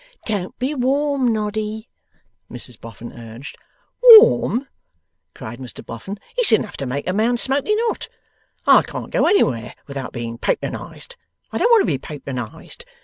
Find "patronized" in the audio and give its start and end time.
10.39-11.17, 11.99-12.83